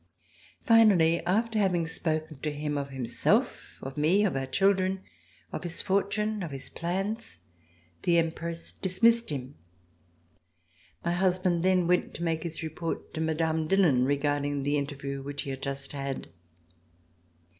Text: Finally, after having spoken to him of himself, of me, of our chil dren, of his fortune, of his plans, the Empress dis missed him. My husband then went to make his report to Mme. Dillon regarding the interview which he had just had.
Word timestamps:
Finally, 0.61 1.23
after 1.27 1.59
having 1.59 1.85
spoken 1.85 2.39
to 2.39 2.51
him 2.51 2.75
of 2.75 2.89
himself, 2.89 3.77
of 3.83 3.97
me, 3.97 4.25
of 4.25 4.35
our 4.35 4.47
chil 4.47 4.73
dren, 4.73 4.99
of 5.53 5.61
his 5.61 5.83
fortune, 5.83 6.41
of 6.41 6.49
his 6.49 6.71
plans, 6.71 7.37
the 8.01 8.17
Empress 8.17 8.71
dis 8.71 9.03
missed 9.03 9.29
him. 9.29 9.53
My 11.05 11.11
husband 11.11 11.61
then 11.61 11.85
went 11.85 12.15
to 12.15 12.23
make 12.23 12.41
his 12.41 12.63
report 12.63 13.13
to 13.13 13.21
Mme. 13.21 13.67
Dillon 13.67 14.03
regarding 14.05 14.63
the 14.63 14.75
interview 14.79 15.21
which 15.21 15.43
he 15.43 15.51
had 15.51 15.61
just 15.61 15.91
had. 15.91 16.29